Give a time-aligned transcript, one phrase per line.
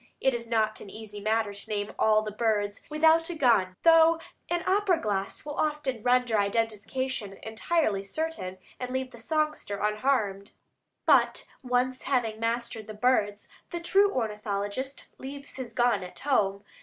[0.19, 4.19] It is not an easy matter to "name all the birds without a gun," though
[4.49, 10.53] an opera glass will often render identification entirely certain, and leave the songster unharmed;
[11.05, 16.63] but once having mastered the birds, the true ornithologist leaves his gun at home.